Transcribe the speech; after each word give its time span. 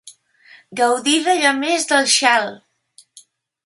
Gaudir 0.79 1.19
d'allò 1.27 1.53
més 1.61 1.87
del 1.95 2.13
xal. 2.19 2.53